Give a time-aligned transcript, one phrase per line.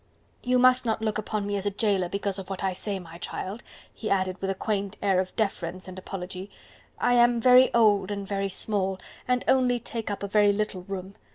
[0.41, 3.19] "You must not look upon me as a jailer because of what I say, my
[3.19, 3.61] child,"
[3.93, 6.49] he added with a quaint air of deference and apology.
[6.97, 11.13] "I am very old and very small, and only take up a very little room.